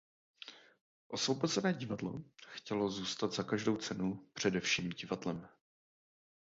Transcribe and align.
Osvobozené 1.07 1.73
divadlo 1.73 2.23
chtělo 2.47 2.89
zůstat 2.89 3.33
za 3.33 3.43
každou 3.43 3.77
cenu 3.77 4.27
především 4.33 4.89
divadlem. 4.89 5.49